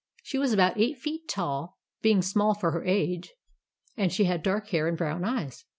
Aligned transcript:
She 0.23 0.39
was 0.39 0.51
about 0.51 0.79
eight 0.79 0.97
feet 0.97 1.29
tall, 1.29 1.77
being 2.01 2.23
small 2.23 2.55
for 2.55 2.71
her 2.71 2.83
age, 2.83 3.35
and 3.95 4.11
she 4.11 4.23
had 4.23 4.41
dark 4.41 4.69
hair 4.69 4.87
and 4.87 4.97
brown 4.97 5.23
eyes. 5.23 5.63